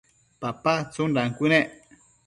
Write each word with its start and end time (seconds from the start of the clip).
papa 0.41 0.73
tsundan 0.91 1.29
cuënec 1.37 1.67